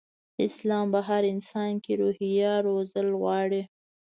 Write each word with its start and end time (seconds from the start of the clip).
اسلام 0.45 0.87
په 0.93 0.99
هر 1.07 1.23
انسان 1.33 1.71
کې 1.83 1.93
روحيه 2.01 2.53
روزل 2.67 3.07
غواړي. 3.21 3.61